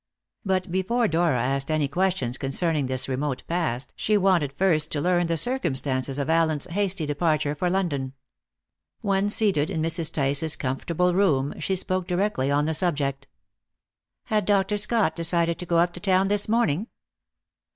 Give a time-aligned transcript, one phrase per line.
[0.43, 5.27] But before Dora asked any questions concerning this remote past, she wanted first to learn
[5.27, 8.13] the circumstances of Allen's hasty departure for London.
[9.01, 10.11] When seated in Mrs.
[10.11, 13.27] Tice's comfortable room, she spoke directly on the subject.
[14.23, 14.79] "Had Dr.
[14.79, 16.87] Scott decided to go up to town this morning?"